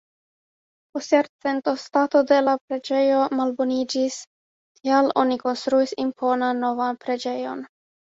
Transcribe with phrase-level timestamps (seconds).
[0.95, 4.17] Post jarcento stato de la preĝejo malboniĝis,
[4.79, 7.63] tial oni konstruis imponan novan preĝejon.